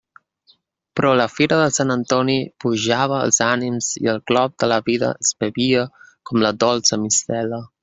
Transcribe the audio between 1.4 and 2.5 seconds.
de Sant Antoni